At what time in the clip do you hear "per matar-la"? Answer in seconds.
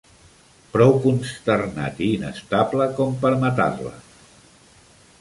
3.27-3.97